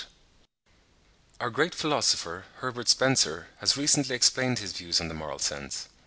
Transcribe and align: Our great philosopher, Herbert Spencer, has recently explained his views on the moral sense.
Our 1.39 1.51
great 1.51 1.75
philosopher, 1.75 2.45
Herbert 2.55 2.89
Spencer, 2.89 3.49
has 3.59 3.77
recently 3.77 4.15
explained 4.15 4.57
his 4.57 4.71
views 4.73 4.99
on 4.99 5.09
the 5.09 5.13
moral 5.13 5.37
sense. 5.37 5.89